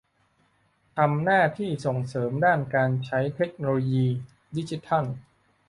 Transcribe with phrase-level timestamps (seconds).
[0.97, 4.07] ทำหน้าที่ส่งเสริมด้านการใช้เทคโนโลยี
[4.55, 5.03] ดิจิทัล